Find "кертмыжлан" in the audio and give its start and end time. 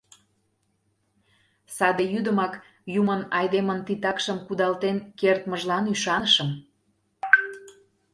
5.19-5.85